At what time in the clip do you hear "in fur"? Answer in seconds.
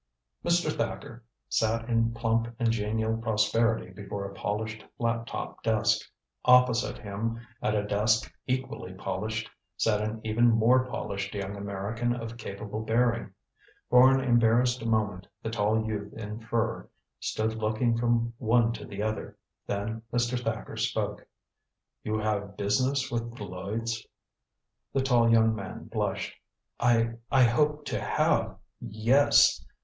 16.13-16.89